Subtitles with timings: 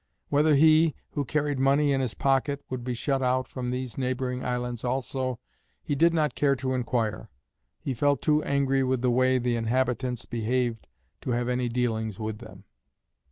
[0.29, 4.43] Whether he, who carried money in his pocket, would be shut out from these neighbouring
[4.43, 5.37] islands also,
[5.83, 7.29] he did not care to inquire.
[7.79, 10.87] He felt too angry with the way the inhabitants behaved
[11.21, 12.63] to have any dealings with them.